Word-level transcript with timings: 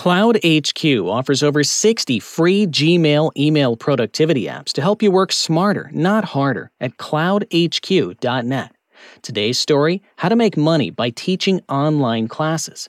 Cloud 0.00 0.38
HQ 0.42 0.82
offers 1.04 1.42
over 1.42 1.62
60 1.62 2.20
free 2.20 2.66
Gmail 2.66 3.32
email 3.36 3.76
productivity 3.76 4.46
apps 4.46 4.72
to 4.72 4.80
help 4.80 5.02
you 5.02 5.10
work 5.10 5.30
smarter, 5.30 5.90
not 5.92 6.24
harder, 6.24 6.70
at 6.80 6.96
cloudhq.net. 6.96 8.72
Today's 9.20 9.58
story 9.58 10.02
How 10.16 10.30
to 10.30 10.36
Make 10.36 10.56
Money 10.56 10.88
by 10.88 11.10
Teaching 11.10 11.60
Online 11.68 12.28
Classes. 12.28 12.88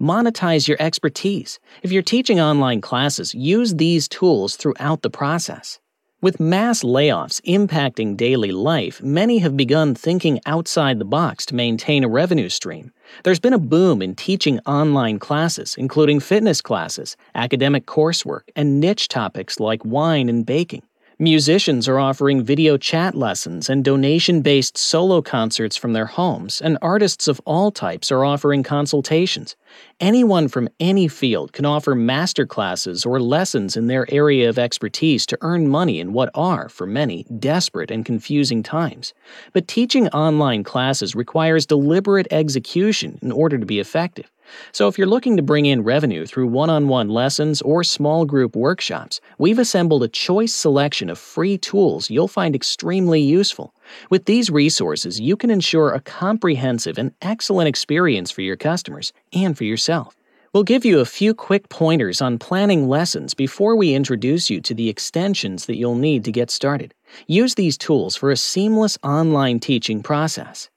Monetize 0.00 0.66
your 0.66 0.78
expertise. 0.80 1.58
If 1.82 1.92
you're 1.92 2.02
teaching 2.02 2.40
online 2.40 2.80
classes, 2.80 3.34
use 3.34 3.74
these 3.74 4.08
tools 4.08 4.56
throughout 4.56 5.02
the 5.02 5.10
process. 5.10 5.80
With 6.20 6.40
mass 6.40 6.82
layoffs 6.82 7.40
impacting 7.42 8.16
daily 8.16 8.50
life, 8.50 9.00
many 9.00 9.38
have 9.38 9.56
begun 9.56 9.94
thinking 9.94 10.40
outside 10.46 10.98
the 10.98 11.04
box 11.04 11.46
to 11.46 11.54
maintain 11.54 12.02
a 12.02 12.08
revenue 12.08 12.48
stream. 12.48 12.92
There's 13.22 13.38
been 13.38 13.52
a 13.52 13.58
boom 13.58 14.02
in 14.02 14.16
teaching 14.16 14.58
online 14.66 15.20
classes, 15.20 15.76
including 15.78 16.18
fitness 16.18 16.60
classes, 16.60 17.16
academic 17.36 17.86
coursework, 17.86 18.48
and 18.56 18.80
niche 18.80 19.06
topics 19.06 19.60
like 19.60 19.84
wine 19.84 20.28
and 20.28 20.44
baking. 20.44 20.82
Musicians 21.20 21.88
are 21.88 21.98
offering 21.98 22.44
video 22.44 22.76
chat 22.76 23.12
lessons 23.12 23.68
and 23.68 23.84
donation 23.84 24.40
based 24.40 24.78
solo 24.78 25.20
concerts 25.20 25.76
from 25.76 25.92
their 25.92 26.06
homes, 26.06 26.60
and 26.60 26.78
artists 26.80 27.26
of 27.26 27.40
all 27.44 27.72
types 27.72 28.12
are 28.12 28.24
offering 28.24 28.62
consultations. 28.62 29.56
Anyone 29.98 30.46
from 30.46 30.68
any 30.78 31.08
field 31.08 31.52
can 31.52 31.64
offer 31.64 31.96
master 31.96 32.46
classes 32.46 33.04
or 33.04 33.20
lessons 33.20 33.76
in 33.76 33.88
their 33.88 34.06
area 34.14 34.48
of 34.48 34.60
expertise 34.60 35.26
to 35.26 35.38
earn 35.40 35.66
money 35.66 35.98
in 35.98 36.12
what 36.12 36.30
are, 36.36 36.68
for 36.68 36.86
many, 36.86 37.24
desperate 37.40 37.90
and 37.90 38.06
confusing 38.06 38.62
times. 38.62 39.12
But 39.52 39.66
teaching 39.66 40.06
online 40.10 40.62
classes 40.62 41.16
requires 41.16 41.66
deliberate 41.66 42.28
execution 42.30 43.18
in 43.22 43.32
order 43.32 43.58
to 43.58 43.66
be 43.66 43.80
effective. 43.80 44.30
So, 44.72 44.88
if 44.88 44.98
you're 44.98 45.06
looking 45.06 45.36
to 45.36 45.42
bring 45.42 45.66
in 45.66 45.84
revenue 45.84 46.26
through 46.26 46.48
one 46.48 46.70
on 46.70 46.88
one 46.88 47.08
lessons 47.08 47.62
or 47.62 47.84
small 47.84 48.24
group 48.24 48.56
workshops, 48.56 49.20
we've 49.38 49.58
assembled 49.58 50.02
a 50.02 50.08
choice 50.08 50.54
selection 50.54 51.10
of 51.10 51.18
free 51.18 51.58
tools 51.58 52.10
you'll 52.10 52.28
find 52.28 52.54
extremely 52.54 53.20
useful. 53.20 53.74
With 54.10 54.24
these 54.26 54.50
resources, 54.50 55.20
you 55.20 55.36
can 55.36 55.50
ensure 55.50 55.92
a 55.92 56.00
comprehensive 56.00 56.98
and 56.98 57.12
excellent 57.22 57.68
experience 57.68 58.30
for 58.30 58.42
your 58.42 58.56
customers 58.56 59.12
and 59.32 59.56
for 59.56 59.64
yourself. 59.64 60.16
We'll 60.54 60.64
give 60.64 60.84
you 60.84 61.00
a 61.00 61.04
few 61.04 61.34
quick 61.34 61.68
pointers 61.68 62.22
on 62.22 62.38
planning 62.38 62.88
lessons 62.88 63.34
before 63.34 63.76
we 63.76 63.94
introduce 63.94 64.48
you 64.48 64.62
to 64.62 64.74
the 64.74 64.88
extensions 64.88 65.66
that 65.66 65.76
you'll 65.76 65.94
need 65.94 66.24
to 66.24 66.32
get 66.32 66.50
started. 66.50 66.94
Use 67.26 67.54
these 67.54 67.76
tools 67.76 68.16
for 68.16 68.30
a 68.30 68.36
seamless 68.36 68.96
online 69.02 69.60
teaching 69.60 70.02
process. 70.02 70.70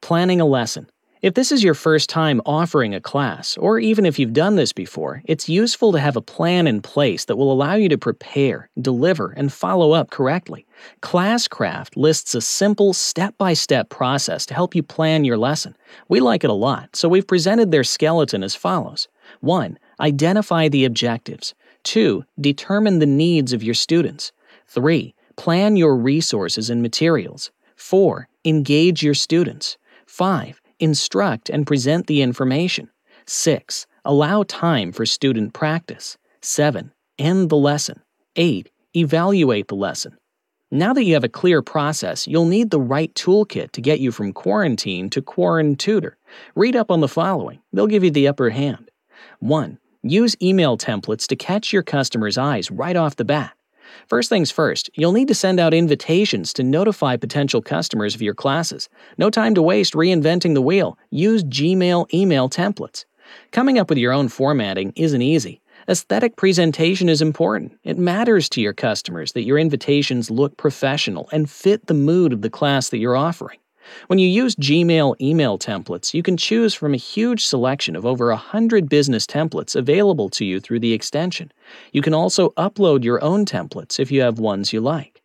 Planning 0.00 0.40
a 0.40 0.46
lesson. 0.46 0.88
If 1.22 1.34
this 1.34 1.52
is 1.52 1.62
your 1.62 1.74
first 1.74 2.10
time 2.10 2.42
offering 2.44 2.96
a 2.96 3.00
class, 3.00 3.56
or 3.56 3.78
even 3.78 4.04
if 4.04 4.18
you've 4.18 4.32
done 4.32 4.56
this 4.56 4.72
before, 4.72 5.22
it's 5.24 5.48
useful 5.48 5.92
to 5.92 6.00
have 6.00 6.16
a 6.16 6.20
plan 6.20 6.66
in 6.66 6.82
place 6.82 7.26
that 7.26 7.36
will 7.36 7.52
allow 7.52 7.74
you 7.74 7.88
to 7.90 7.96
prepare, 7.96 8.68
deliver, 8.80 9.30
and 9.30 9.52
follow 9.52 9.92
up 9.92 10.10
correctly. 10.10 10.66
Classcraft 11.00 11.96
lists 11.96 12.34
a 12.34 12.40
simple 12.40 12.92
step 12.92 13.38
by 13.38 13.52
step 13.52 13.88
process 13.88 14.44
to 14.46 14.54
help 14.54 14.74
you 14.74 14.82
plan 14.82 15.22
your 15.22 15.38
lesson. 15.38 15.76
We 16.08 16.18
like 16.18 16.42
it 16.42 16.50
a 16.50 16.54
lot, 16.54 16.96
so 16.96 17.08
we've 17.08 17.28
presented 17.28 17.70
their 17.70 17.84
skeleton 17.84 18.42
as 18.42 18.56
follows 18.56 19.06
1. 19.42 19.78
Identify 20.00 20.70
the 20.70 20.84
objectives. 20.84 21.54
2. 21.84 22.24
Determine 22.40 22.98
the 22.98 23.06
needs 23.06 23.52
of 23.52 23.62
your 23.62 23.74
students. 23.74 24.32
3. 24.66 25.14
Plan 25.36 25.76
your 25.76 25.96
resources 25.96 26.68
and 26.68 26.82
materials. 26.82 27.52
4. 27.76 28.26
Engage 28.44 29.04
your 29.04 29.14
students. 29.14 29.78
5 30.04 30.61
Instruct 30.82 31.48
and 31.48 31.64
present 31.64 32.08
the 32.08 32.22
information. 32.22 32.90
6. 33.26 33.86
Allow 34.04 34.42
time 34.42 34.90
for 34.90 35.06
student 35.06 35.54
practice. 35.54 36.18
7. 36.40 36.92
End 37.20 37.50
the 37.50 37.56
lesson. 37.56 38.02
8. 38.34 38.68
Evaluate 38.96 39.68
the 39.68 39.76
lesson. 39.76 40.18
Now 40.72 40.92
that 40.92 41.04
you 41.04 41.14
have 41.14 41.22
a 41.22 41.28
clear 41.28 41.62
process, 41.62 42.26
you'll 42.26 42.46
need 42.46 42.70
the 42.70 42.80
right 42.80 43.14
toolkit 43.14 43.70
to 43.70 43.80
get 43.80 44.00
you 44.00 44.10
from 44.10 44.32
quarantine 44.32 45.08
to 45.10 45.22
quarantutor. 45.22 46.14
Read 46.56 46.74
up 46.74 46.90
on 46.90 46.98
the 46.98 47.06
following, 47.06 47.60
they'll 47.72 47.86
give 47.86 48.02
you 48.02 48.10
the 48.10 48.26
upper 48.26 48.50
hand. 48.50 48.90
1. 49.38 49.78
Use 50.02 50.34
email 50.42 50.76
templates 50.76 51.28
to 51.28 51.36
catch 51.36 51.72
your 51.72 51.84
customers' 51.84 52.36
eyes 52.36 52.72
right 52.72 52.96
off 52.96 53.14
the 53.14 53.24
bat. 53.24 53.52
First 54.06 54.28
things 54.28 54.50
first, 54.50 54.90
you'll 54.94 55.12
need 55.12 55.28
to 55.28 55.34
send 55.34 55.60
out 55.60 55.74
invitations 55.74 56.52
to 56.54 56.62
notify 56.62 57.16
potential 57.16 57.62
customers 57.62 58.14
of 58.14 58.22
your 58.22 58.34
classes. 58.34 58.88
No 59.18 59.30
time 59.30 59.54
to 59.54 59.62
waste 59.62 59.94
reinventing 59.94 60.54
the 60.54 60.62
wheel. 60.62 60.98
Use 61.10 61.44
Gmail 61.44 62.12
email 62.12 62.48
templates. 62.48 63.04
Coming 63.50 63.78
up 63.78 63.88
with 63.88 63.98
your 63.98 64.12
own 64.12 64.28
formatting 64.28 64.92
isn't 64.96 65.22
easy. 65.22 65.60
Aesthetic 65.88 66.36
presentation 66.36 67.08
is 67.08 67.20
important. 67.20 67.78
It 67.82 67.98
matters 67.98 68.48
to 68.50 68.60
your 68.60 68.72
customers 68.72 69.32
that 69.32 69.42
your 69.42 69.58
invitations 69.58 70.30
look 70.30 70.56
professional 70.56 71.28
and 71.32 71.50
fit 71.50 71.86
the 71.86 71.94
mood 71.94 72.32
of 72.32 72.42
the 72.42 72.50
class 72.50 72.90
that 72.90 72.98
you're 72.98 73.16
offering. 73.16 73.58
When 74.06 74.18
you 74.18 74.28
use 74.28 74.54
Gmail 74.56 75.20
email 75.20 75.58
templates, 75.58 76.14
you 76.14 76.22
can 76.22 76.36
choose 76.36 76.74
from 76.74 76.94
a 76.94 76.98
huge 76.98 77.44
selection 77.44 77.96
of 77.96 78.06
over 78.06 78.28
100 78.28 78.88
business 78.88 79.26
templates 79.26 79.76
available 79.76 80.28
to 80.30 80.44
you 80.44 80.60
through 80.60 80.80
the 80.80 80.92
extension. 80.92 81.52
You 81.92 82.02
can 82.02 82.14
also 82.14 82.50
upload 82.50 83.04
your 83.04 83.22
own 83.22 83.44
templates 83.44 83.98
if 83.98 84.10
you 84.10 84.20
have 84.22 84.38
ones 84.38 84.72
you 84.72 84.80
like. 84.80 85.22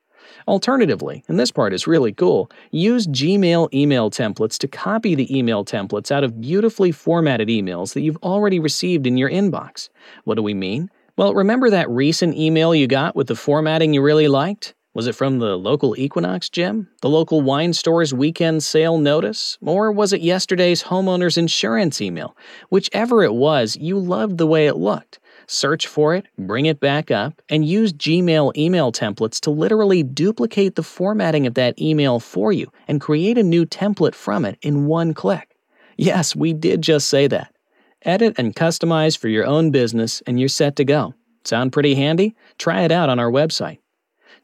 Alternatively, 0.48 1.24
and 1.28 1.40
this 1.40 1.52
part 1.52 1.74
is 1.74 1.88
really 1.88 2.14
cool, 2.14 2.50
use 2.72 3.06
Gmail 3.08 3.74
email 3.74 4.10
templates 4.10 4.58
to 4.60 4.68
copy 4.68 5.14
the 5.14 5.36
email 5.36 5.66
templates 5.66 6.12
out 6.12 6.24
of 6.24 6.40
beautifully 6.40 6.92
formatted 6.92 7.50
emails 7.50 7.94
that 7.94 8.02
you've 8.02 8.18
already 8.24 8.60
received 8.60 9.06
in 9.06 9.18
your 9.18 9.30
inbox. 9.30 9.90
What 10.24 10.36
do 10.36 10.44
we 10.44 10.54
mean? 10.54 10.90
Well, 11.18 11.34
remember 11.34 11.70
that 11.70 11.90
recent 11.90 12.38
email 12.38 12.76
you 12.76 12.88
got 12.88 13.16
with 13.16 13.28
the 13.28 13.36
formatting 13.36 13.94
you 13.94 14.02
really 14.02 14.28
liked? 14.28 14.74
Was 14.98 15.06
it 15.06 15.14
from 15.14 15.38
the 15.38 15.60
local 15.60 15.96
Equinox 15.96 16.50
gym? 16.50 16.90
The 17.04 17.10
local 17.10 17.42
wine 17.42 17.74
store's 17.74 18.16
weekend 18.16 18.64
sale 18.64 18.98
notice? 18.98 19.56
Or 19.62 19.92
was 19.92 20.12
it 20.12 20.22
yesterday's 20.22 20.82
homeowner's 20.82 21.38
insurance 21.38 22.02
email? 22.02 22.36
Whichever 22.72 23.22
it 23.22 23.36
was, 23.36 23.78
you 23.80 24.00
loved 24.00 24.40
the 24.40 24.48
way 24.48 24.66
it 24.66 24.76
looked. 24.76 25.20
Search 25.46 25.86
for 25.86 26.16
it, 26.16 26.26
bring 26.40 26.66
it 26.66 26.80
back 26.80 27.12
up, 27.12 27.44
and 27.48 27.64
use 27.64 27.94
Gmail 27.94 28.58
email 28.58 28.92
templates 28.92 29.40
to 29.42 29.52
literally 29.52 30.02
duplicate 30.02 30.74
the 30.74 30.82
formatting 30.82 31.46
of 31.46 31.54
that 31.54 31.80
email 31.80 32.20
for 32.20 32.52
you 32.52 32.72
and 32.88 33.00
create 33.00 33.38
a 33.38 33.44
new 33.44 33.68
template 33.68 34.16
from 34.16 34.46
it 34.46 34.58
in 34.64 34.88
one 34.88 35.14
click. 35.14 35.56
Yes, 35.98 36.36
we 36.36 36.54
did 36.54 36.82
just 36.82 37.08
say 37.08 37.28
that. 37.28 37.54
Edit 38.02 38.34
and 38.40 38.56
customize 38.56 39.16
for 39.16 39.28
your 39.28 39.46
own 39.46 39.70
business, 39.70 40.24
and 40.26 40.40
you're 40.40 40.50
set 40.50 40.76
to 40.78 40.84
go. 40.84 41.14
Sound 41.44 41.72
pretty 41.72 41.94
handy? 41.94 42.36
Try 42.58 42.82
it 42.82 42.92
out 42.92 43.10
on 43.10 43.20
our 43.20 43.30
website. 43.30 43.78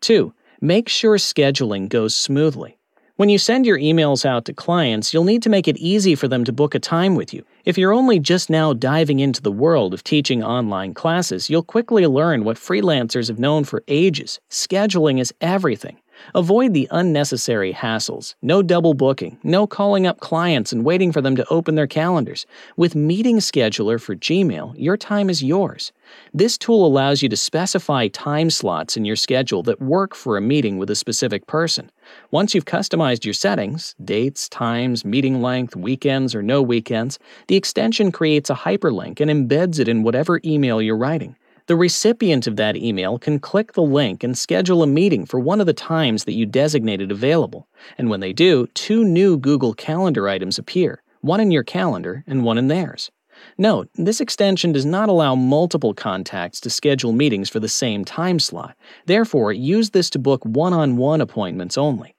2. 0.02 0.32
Make 0.64 0.88
sure 0.88 1.18
scheduling 1.18 1.90
goes 1.90 2.16
smoothly. 2.16 2.78
When 3.18 3.28
you 3.28 3.38
send 3.38 3.66
your 3.66 3.78
emails 3.78 4.24
out 4.24 4.46
to 4.46 4.54
clients, 4.54 5.14
you'll 5.14 5.26
need 5.26 5.44
to 5.44 5.50
make 5.50 5.68
it 5.68 5.76
easy 5.76 6.16
for 6.16 6.30
them 6.30 6.46
to 6.46 6.54
book 6.54 6.74
a 6.74 6.80
time 6.80 7.16
with 7.16 7.34
you. 7.34 7.44
If 7.66 7.78
you're 7.78 7.92
only 7.92 8.18
just 8.18 8.50
now 8.50 8.72
diving 8.72 9.20
into 9.20 9.42
the 9.42 9.52
world 9.52 9.94
of 9.94 10.06
teaching 10.06 10.42
online 10.42 10.94
classes, 10.94 11.50
you'll 11.50 11.64
quickly 11.64 12.08
learn 12.08 12.46
what 12.46 12.56
freelancers 12.56 13.28
have 13.28 13.40
known 13.40 13.66
for 13.66 13.84
ages 13.90 14.40
scheduling 14.50 15.20
is 15.20 15.34
everything. 15.42 15.98
Avoid 16.36 16.74
the 16.74 16.88
unnecessary 16.92 17.74
hassles. 17.74 18.36
No 18.42 18.62
double 18.62 18.94
booking, 18.94 19.38
no 19.44 19.68
calling 19.68 20.08
up 20.08 20.20
clients 20.20 20.72
and 20.72 20.86
waiting 20.86 21.12
for 21.12 21.22
them 21.22 21.36
to 21.36 21.48
open 21.50 21.76
their 21.76 21.88
calendars. 21.88 22.46
With 22.78 22.96
Meeting 22.96 23.38
Scheduler 23.38 24.02
for 24.02 24.16
Gmail, 24.16 24.74
your 24.78 24.98
time 24.98 25.30
is 25.30 25.44
yours. 25.44 25.92
This 26.34 26.58
tool 26.58 26.86
allows 26.86 27.24
you 27.24 27.30
to 27.30 27.38
specify 27.38 28.08
time 28.08 28.50
slots 28.50 28.98
in 28.98 29.06
your 29.06 29.16
schedule 29.16 29.64
that 29.64 29.82
work 29.82 30.14
for 30.16 30.38
a 30.38 30.42
meeting 30.42 30.78
with 30.78 30.90
a 30.90 30.96
specific 30.96 31.48
person. 31.48 31.90
Once 32.32 32.54
you've 32.54 32.66
customized 32.66 33.26
your 33.26 33.34
settings 33.34 33.96
dates, 34.04 34.50
times, 34.50 35.06
meeting 35.06 35.42
length, 35.42 35.76
weekends, 35.76 36.36
or 36.36 36.44
no 36.44 36.62
weekends 36.62 37.18
the 37.48 37.56
extension 37.56 38.12
creates 38.12 38.50
a 38.50 38.56
hyperlink 38.56 39.20
and 39.20 39.32
embeds 39.32 39.80
it 39.80 39.88
in 39.88 40.04
whatever 40.04 40.40
email 40.46 40.82
you're 40.82 40.98
writing. 40.98 41.36
The 41.68 41.76
recipient 41.78 42.46
of 42.46 42.58
that 42.58 42.76
email 42.76 43.18
can 43.18 43.40
click 43.40 43.72
the 43.72 43.84
link 43.84 44.22
and 44.22 44.38
schedule 44.38 44.84
a 44.84 44.88
meeting 44.88 45.26
for 45.26 45.40
one 45.40 45.62
of 45.62 45.66
the 45.66 45.74
times 45.74 46.26
that 46.26 46.34
you 46.34 46.46
designated 46.46 47.10
available. 47.10 47.70
And 47.98 48.10
when 48.10 48.20
they 48.20 48.34
do, 48.34 48.68
two 48.74 49.06
new 49.06 49.38
Google 49.38 49.74
Calendar 49.74 50.28
items 50.28 50.60
appear 50.60 51.02
one 51.22 51.40
in 51.40 51.52
your 51.52 51.64
calendar 51.64 52.26
and 52.28 52.44
one 52.44 52.58
in 52.58 52.68
theirs. 52.68 53.10
Note, 53.58 53.90
this 53.96 54.20
extension 54.20 54.74
does 54.74 54.86
not 54.86 55.08
allow 55.08 55.36
multiple 55.36 55.94
contacts 55.94 56.60
to 56.60 56.70
schedule 56.70 57.14
meetings 57.14 57.50
for 57.50 57.62
the 57.62 57.70
same 57.70 58.04
time 58.04 58.40
slot. 58.40 58.76
Therefore, 59.06 59.54
use 59.54 59.92
this 59.92 60.10
to 60.12 60.20
book 60.20 60.44
one 60.44 60.74
on 60.74 60.98
one 60.98 61.22
appointments 61.22 61.78
only. 61.78 62.16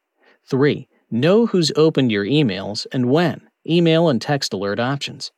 3. 0.47 0.89
Know 1.11 1.45
who's 1.45 1.71
opened 1.77 2.11
your 2.11 2.25
emails 2.25 2.87
and 2.93 3.11
when. 3.11 3.43
Email 3.69 4.09
and 4.09 4.23
text 4.23 4.55
alert 4.55 4.81
options. 4.81 5.33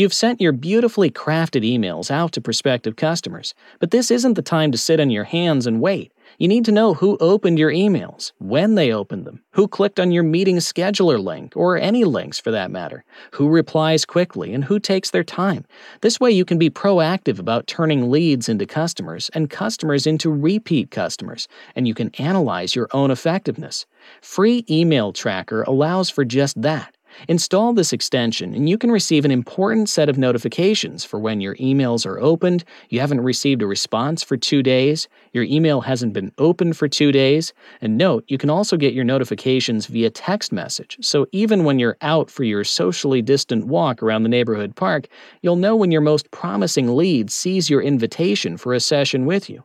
You've 0.00 0.14
sent 0.14 0.40
your 0.40 0.52
beautifully 0.52 1.10
crafted 1.10 1.62
emails 1.62 2.10
out 2.10 2.32
to 2.32 2.40
prospective 2.40 2.96
customers, 2.96 3.52
but 3.80 3.90
this 3.90 4.10
isn't 4.10 4.32
the 4.32 4.40
time 4.40 4.72
to 4.72 4.78
sit 4.78 4.98
on 4.98 5.10
your 5.10 5.24
hands 5.24 5.66
and 5.66 5.82
wait. 5.82 6.10
You 6.38 6.48
need 6.48 6.64
to 6.64 6.72
know 6.72 6.94
who 6.94 7.18
opened 7.20 7.58
your 7.58 7.70
emails, 7.70 8.32
when 8.38 8.76
they 8.76 8.94
opened 8.94 9.26
them, 9.26 9.42
who 9.50 9.68
clicked 9.68 10.00
on 10.00 10.10
your 10.10 10.22
meeting 10.22 10.56
scheduler 10.56 11.22
link, 11.22 11.54
or 11.54 11.76
any 11.76 12.04
links 12.04 12.40
for 12.40 12.50
that 12.50 12.70
matter, 12.70 13.04
who 13.32 13.50
replies 13.50 14.06
quickly, 14.06 14.54
and 14.54 14.64
who 14.64 14.78
takes 14.78 15.10
their 15.10 15.22
time. 15.22 15.66
This 16.00 16.18
way, 16.18 16.30
you 16.30 16.46
can 16.46 16.56
be 16.56 16.70
proactive 16.70 17.38
about 17.38 17.66
turning 17.66 18.10
leads 18.10 18.48
into 18.48 18.64
customers 18.64 19.28
and 19.34 19.50
customers 19.50 20.06
into 20.06 20.30
repeat 20.30 20.90
customers, 20.90 21.46
and 21.76 21.86
you 21.86 21.92
can 21.92 22.08
analyze 22.14 22.74
your 22.74 22.88
own 22.92 23.10
effectiveness. 23.10 23.84
Free 24.22 24.64
Email 24.70 25.12
Tracker 25.12 25.62
allows 25.64 26.08
for 26.08 26.24
just 26.24 26.62
that. 26.62 26.96
Install 27.28 27.72
this 27.72 27.92
extension 27.92 28.54
and 28.54 28.68
you 28.68 28.78
can 28.78 28.90
receive 28.90 29.24
an 29.24 29.30
important 29.30 29.88
set 29.88 30.08
of 30.08 30.18
notifications 30.18 31.04
for 31.04 31.18
when 31.18 31.40
your 31.40 31.56
emails 31.56 32.06
are 32.06 32.20
opened, 32.20 32.64
you 32.88 33.00
haven't 33.00 33.20
received 33.20 33.62
a 33.62 33.66
response 33.66 34.22
for 34.22 34.36
two 34.36 34.62
days, 34.62 35.08
your 35.32 35.44
email 35.44 35.80
hasn't 35.80 36.12
been 36.12 36.32
opened 36.38 36.76
for 36.76 36.88
two 36.88 37.12
days, 37.12 37.52
and 37.80 37.96
note, 37.96 38.24
you 38.28 38.38
can 38.38 38.50
also 38.50 38.76
get 38.76 38.94
your 38.94 39.04
notifications 39.04 39.86
via 39.86 40.10
text 40.10 40.52
message, 40.52 40.96
so 41.00 41.26
even 41.32 41.64
when 41.64 41.78
you're 41.78 41.96
out 42.00 42.30
for 42.30 42.44
your 42.44 42.64
socially 42.64 43.22
distant 43.22 43.66
walk 43.66 44.02
around 44.02 44.22
the 44.22 44.28
neighborhood 44.28 44.74
park, 44.76 45.06
you'll 45.42 45.56
know 45.56 45.76
when 45.76 45.90
your 45.90 46.00
most 46.00 46.30
promising 46.30 46.96
lead 46.96 47.30
sees 47.30 47.70
your 47.70 47.82
invitation 47.82 48.56
for 48.56 48.72
a 48.74 48.80
session 48.80 49.26
with 49.26 49.50
you. 49.50 49.64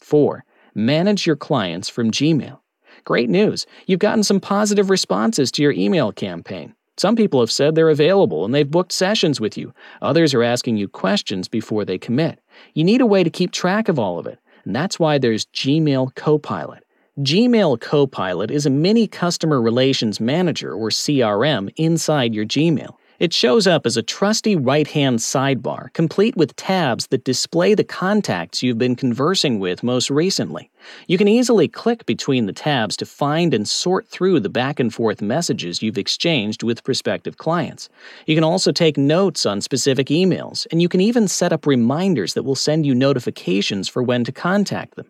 4. 0.00 0.44
Manage 0.74 1.26
your 1.26 1.36
clients 1.36 1.88
from 1.88 2.10
Gmail. 2.10 2.58
Great 3.04 3.28
news! 3.28 3.66
You've 3.86 3.98
gotten 3.98 4.22
some 4.22 4.40
positive 4.40 4.88
responses 4.88 5.50
to 5.52 5.62
your 5.62 5.72
email 5.72 6.12
campaign. 6.12 6.74
Some 6.98 7.16
people 7.16 7.40
have 7.40 7.50
said 7.50 7.74
they're 7.74 7.88
available 7.88 8.44
and 8.44 8.54
they've 8.54 8.70
booked 8.70 8.92
sessions 8.92 9.40
with 9.40 9.56
you. 9.56 9.72
Others 10.02 10.34
are 10.34 10.42
asking 10.42 10.76
you 10.76 10.88
questions 10.88 11.48
before 11.48 11.84
they 11.84 11.98
commit. 11.98 12.38
You 12.74 12.84
need 12.84 13.00
a 13.00 13.06
way 13.06 13.24
to 13.24 13.30
keep 13.30 13.50
track 13.50 13.88
of 13.88 13.98
all 13.98 14.18
of 14.18 14.26
it, 14.26 14.38
and 14.64 14.76
that's 14.76 14.98
why 14.98 15.18
there's 15.18 15.46
Gmail 15.46 16.14
Copilot. 16.14 16.84
Gmail 17.18 17.80
Copilot 17.80 18.50
is 18.50 18.66
a 18.66 18.70
mini 18.70 19.06
customer 19.06 19.60
relations 19.60 20.20
manager 20.20 20.72
or 20.72 20.88
CRM 20.88 21.70
inside 21.76 22.34
your 22.34 22.44
Gmail. 22.46 22.96
It 23.22 23.32
shows 23.32 23.68
up 23.68 23.86
as 23.86 23.96
a 23.96 24.02
trusty 24.02 24.56
right 24.56 24.88
hand 24.88 25.20
sidebar, 25.20 25.92
complete 25.92 26.34
with 26.34 26.56
tabs 26.56 27.06
that 27.06 27.22
display 27.22 27.72
the 27.72 27.84
contacts 27.84 28.64
you've 28.64 28.78
been 28.78 28.96
conversing 28.96 29.60
with 29.60 29.84
most 29.84 30.10
recently. 30.10 30.72
You 31.06 31.18
can 31.18 31.28
easily 31.28 31.68
click 31.68 32.04
between 32.04 32.46
the 32.46 32.52
tabs 32.52 32.96
to 32.96 33.06
find 33.06 33.54
and 33.54 33.68
sort 33.68 34.08
through 34.08 34.40
the 34.40 34.48
back 34.48 34.80
and 34.80 34.92
forth 34.92 35.22
messages 35.22 35.82
you've 35.82 35.98
exchanged 35.98 36.64
with 36.64 36.82
prospective 36.82 37.36
clients. 37.36 37.88
You 38.26 38.34
can 38.34 38.42
also 38.42 38.72
take 38.72 38.96
notes 38.96 39.46
on 39.46 39.60
specific 39.60 40.08
emails, 40.08 40.66
and 40.72 40.82
you 40.82 40.88
can 40.88 41.00
even 41.00 41.28
set 41.28 41.52
up 41.52 41.64
reminders 41.64 42.34
that 42.34 42.42
will 42.42 42.56
send 42.56 42.84
you 42.86 42.92
notifications 42.92 43.88
for 43.88 44.02
when 44.02 44.24
to 44.24 44.32
contact 44.32 44.96
them. 44.96 45.06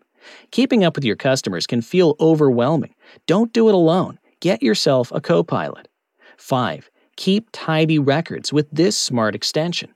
Keeping 0.51 0.83
up 0.83 0.95
with 0.95 1.03
your 1.03 1.15
customers 1.15 1.65
can 1.65 1.81
feel 1.81 2.15
overwhelming. 2.19 2.93
Don't 3.25 3.51
do 3.53 3.69
it 3.69 3.73
alone. 3.73 4.19
Get 4.39 4.61
yourself 4.61 5.11
a 5.15 5.19
co 5.19 5.41
pilot. 5.41 5.87
5. 6.37 6.91
Keep 7.15 7.49
tidy 7.51 7.99
records 7.99 8.51
with 8.51 8.67
this 8.71 8.97
smart 8.97 9.35
extension. 9.35 9.93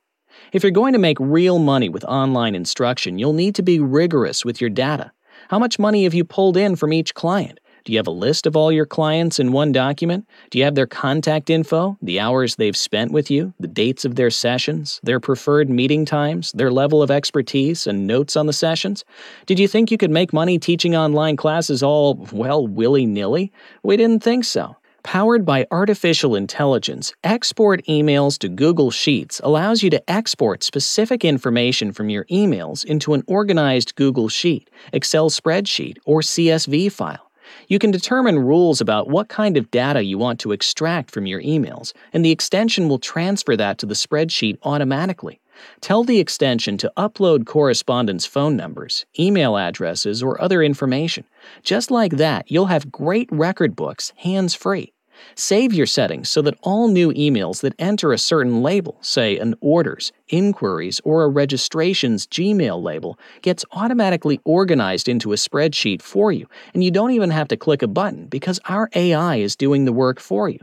If 0.54 0.64
you're 0.64 0.72
going 0.72 0.94
to 0.94 1.00
make 1.00 1.18
real 1.19 1.58
money 1.58 1.90
with 1.90 2.06
online 2.06 2.54
instruction, 2.54 3.18
you'll 3.18 3.34
need 3.34 3.56
to 3.56 3.64
be 3.64 3.80
rigorous 3.80 4.46
with 4.46 4.62
your 4.62 4.69
data. 4.69 5.12
How 5.50 5.58
much 5.58 5.80
money 5.80 6.04
have 6.04 6.14
you 6.14 6.24
pulled 6.24 6.58
in 6.58 6.75
from 6.75 6.94
each 6.94 7.16
client? 7.16 7.60
Do 7.86 7.94
you 7.94 8.00
have 8.00 8.08
a 8.08 8.12
list 8.12 8.46
of 8.46 8.56
all 8.56 8.72
your 8.72 8.86
clients 8.86 9.40
in 9.40 9.54
one 9.54 9.72
document? 9.72 10.28
Do 10.52 10.60
you 10.60 10.66
have 10.66 10.75
their 10.75 10.86
contact 10.86 11.50
info, 11.50 11.98
the 12.02 12.19
hours 12.19 12.56
they've 12.56 12.75
spent 12.75 13.14
with 13.14 13.31
you, 13.31 13.54
the 13.60 13.68
dates 13.68 14.04
of 14.04 14.16
their 14.16 14.30
sessions, 14.30 15.00
their 15.04 15.22
preferred 15.22 15.70
meeting 15.70 16.04
times, 16.04 16.52
their 16.52 16.70
level 16.70 17.02
of 17.02 17.10
expertise, 17.10 17.88
and 17.88 18.06
notes 18.06 18.36
on 18.36 18.46
the 18.46 18.54
sessions? 18.54 19.06
Did 19.46 19.58
you 19.58 19.70
think 19.70 19.90
you 19.90 19.98
could 19.98 20.12
make 20.12 20.34
money 20.34 20.60
teaching 20.60 20.96
online 20.96 21.38
classes 21.38 21.81
all, 21.81 22.28
well, 22.31 22.68
willy 22.68 23.06
nilly? 23.06 23.54
We 23.84 23.96
didn't 23.96 24.22
think 24.22 24.44
so. 24.44 24.75
Powered 25.07 25.45
by 25.45 25.65
artificial 25.71 26.36
intelligence, 26.36 27.13
export 27.24 27.81
emails 27.86 28.38
to 28.39 28.50
Google 28.50 28.92
Sheets 28.92 29.39
allows 29.42 29.81
you 29.81 29.89
to 29.92 30.12
export 30.12 30.63
specific 30.63 31.24
information 31.24 31.94
from 31.94 32.09
your 32.09 32.25
emails 32.25 32.83
into 32.83 33.13
an 33.13 33.24
organized 33.25 33.95
Google 33.95 34.27
Sheet, 34.27 34.69
Excel 34.92 35.30
spreadsheet, 35.30 35.95
or 36.04 36.19
CSV 36.19 36.92
file. 36.92 37.31
You 37.69 37.80
can 37.80 37.89
determine 37.89 38.38
rules 38.38 38.81
about 38.81 39.07
what 39.07 39.30
kind 39.30 39.56
of 39.56 39.71
data 39.71 40.04
you 40.04 40.18
want 40.18 40.42
to 40.42 40.51
extract 40.51 41.10
from 41.10 41.25
your 41.25 41.42
emails, 41.42 41.94
and 42.12 42.25
the 42.25 42.31
extension 42.31 42.89
will 42.89 43.00
transfer 43.00 43.56
that 43.56 43.77
to 43.77 43.86
the 43.86 43.95
spreadsheet 43.95 44.57
automatically. 44.63 45.39
Tell 45.80 46.03
the 46.03 46.19
extension 46.19 46.77
to 46.80 46.92
upload 46.98 47.45
correspondence 47.45 48.25
phone 48.25 48.57
numbers, 48.57 49.06
email 49.18 49.57
addresses, 49.57 50.21
or 50.21 50.39
other 50.42 50.62
information. 50.62 51.24
Just 51.63 51.92
like 51.92 52.18
that, 52.18 52.51
you'll 52.51 52.65
have 52.65 52.92
great 52.92 53.30
record 53.31 53.74
books 53.74 54.12
hands 54.18 54.53
free. 54.53 54.92
Save 55.36 55.74
your 55.74 55.86
settings 55.86 56.30
so 56.30 56.42
that 56.42 56.58
all 56.62 56.88
new 56.88 57.12
emails 57.14 57.62
that 57.62 57.74
enter 57.80 58.12
a 58.12 58.18
certain 58.18 58.62
label, 58.62 58.98
say 59.02 59.38
an 59.38 59.56
orders, 59.62 60.12
inquiries, 60.30 61.00
or 61.04 61.24
a 61.24 61.30
registrations 61.30 62.28
Gmail 62.28 62.81
label, 62.81 63.19
gets 63.42 63.66
automatically 63.72 64.40
organized 64.44 65.08
into 65.08 65.34
a 65.34 65.36
spreadsheet 65.36 66.02
for 66.02 66.31
you, 66.31 66.48
and 66.74 66.84
you 66.84 66.92
don't 66.92 67.12
even 67.12 67.30
have 67.30 67.48
to 67.50 67.58
click 67.58 67.81
a 67.81 67.88
button 67.88 68.28
because 68.28 68.60
our 68.66 68.90
AI 68.96 69.38
is 69.38 69.56
doing 69.56 69.86
the 69.86 69.94
work 69.94 70.19
for 70.19 70.50
you. 70.50 70.60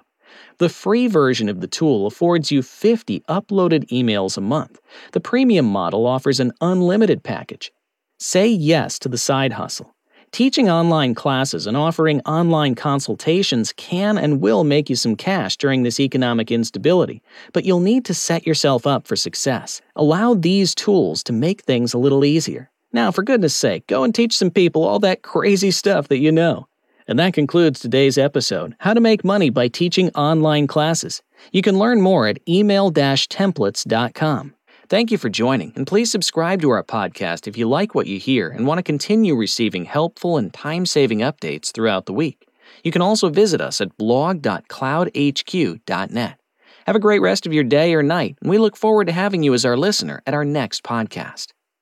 The 0.58 0.68
free 0.68 1.06
version 1.06 1.48
of 1.48 1.60
the 1.60 1.66
tool 1.66 2.06
affords 2.06 2.50
you 2.50 2.62
50 2.62 3.20
uploaded 3.28 3.88
emails 3.88 4.36
a 4.36 4.40
month. 4.40 4.80
The 5.12 5.20
premium 5.20 5.66
model 5.66 6.06
offers 6.06 6.40
an 6.40 6.52
unlimited 6.60 7.22
package. 7.22 7.72
Say 8.18 8.48
yes 8.48 8.98
to 9.00 9.08
the 9.08 9.18
side 9.18 9.54
hustle. 9.54 9.93
Teaching 10.34 10.68
online 10.68 11.14
classes 11.14 11.64
and 11.64 11.76
offering 11.76 12.20
online 12.22 12.74
consultations 12.74 13.72
can 13.72 14.18
and 14.18 14.40
will 14.40 14.64
make 14.64 14.90
you 14.90 14.96
some 14.96 15.14
cash 15.14 15.56
during 15.56 15.84
this 15.84 16.00
economic 16.00 16.50
instability, 16.50 17.22
but 17.52 17.64
you'll 17.64 17.78
need 17.78 18.04
to 18.06 18.14
set 18.14 18.44
yourself 18.44 18.84
up 18.84 19.06
for 19.06 19.14
success. 19.14 19.80
Allow 19.94 20.34
these 20.34 20.74
tools 20.74 21.22
to 21.22 21.32
make 21.32 21.62
things 21.62 21.94
a 21.94 21.98
little 21.98 22.24
easier. 22.24 22.68
Now, 22.92 23.12
for 23.12 23.22
goodness 23.22 23.54
sake, 23.54 23.86
go 23.86 24.02
and 24.02 24.12
teach 24.12 24.36
some 24.36 24.50
people 24.50 24.82
all 24.82 24.98
that 24.98 25.22
crazy 25.22 25.70
stuff 25.70 26.08
that 26.08 26.18
you 26.18 26.32
know. 26.32 26.66
And 27.06 27.16
that 27.20 27.34
concludes 27.34 27.78
today's 27.78 28.18
episode 28.18 28.74
How 28.80 28.92
to 28.92 29.00
Make 29.00 29.24
Money 29.24 29.50
by 29.50 29.68
Teaching 29.68 30.10
Online 30.16 30.66
Classes. 30.66 31.22
You 31.52 31.62
can 31.62 31.78
learn 31.78 32.00
more 32.00 32.26
at 32.26 32.40
email 32.48 32.90
templates.com. 32.90 34.53
Thank 34.90 35.10
you 35.10 35.16
for 35.16 35.30
joining, 35.30 35.72
and 35.76 35.86
please 35.86 36.10
subscribe 36.10 36.60
to 36.60 36.68
our 36.68 36.84
podcast 36.84 37.46
if 37.46 37.56
you 37.56 37.66
like 37.66 37.94
what 37.94 38.06
you 38.06 38.18
hear 38.18 38.50
and 38.50 38.66
want 38.66 38.76
to 38.78 38.82
continue 38.82 39.34
receiving 39.34 39.86
helpful 39.86 40.36
and 40.36 40.52
time 40.52 40.84
saving 40.84 41.20
updates 41.20 41.72
throughout 41.72 42.04
the 42.04 42.12
week. 42.12 42.46
You 42.82 42.92
can 42.92 43.00
also 43.00 43.30
visit 43.30 43.62
us 43.62 43.80
at 43.80 43.96
blog.cloudhq.net. 43.96 46.38
Have 46.86 46.96
a 46.96 47.00
great 47.00 47.22
rest 47.22 47.46
of 47.46 47.54
your 47.54 47.64
day 47.64 47.94
or 47.94 48.02
night, 48.02 48.36
and 48.42 48.50
we 48.50 48.58
look 48.58 48.76
forward 48.76 49.06
to 49.06 49.14
having 49.14 49.42
you 49.42 49.54
as 49.54 49.64
our 49.64 49.78
listener 49.78 50.20
at 50.26 50.34
our 50.34 50.44
next 50.44 50.84
podcast. 50.84 51.53